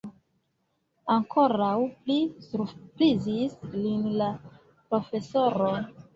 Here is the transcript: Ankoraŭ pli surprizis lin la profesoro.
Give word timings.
Ankoraŭ 1.15 1.73
pli 2.07 2.15
surprizis 2.47 3.55
lin 3.77 4.09
la 4.25 4.33
profesoro. 4.49 5.71